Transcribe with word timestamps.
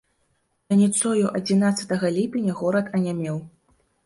Раніцою 0.71 1.25
адзінаццатага 1.39 2.11
ліпеня 2.17 2.57
горад 2.63 2.91
анямеў. 2.99 3.37